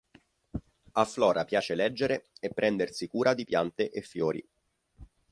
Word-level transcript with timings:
A 0.93 1.05
Flora 1.05 1.45
piace 1.45 1.75
leggere 1.75 2.29
e 2.39 2.49
prendersi 2.51 3.05
cura 3.05 3.35
di 3.35 3.43
piante 3.45 3.91
e 3.91 4.01
fiori. 4.01 4.43